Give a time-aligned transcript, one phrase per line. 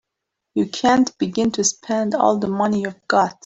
[0.55, 3.37] You can't begin to spend all the money you've got.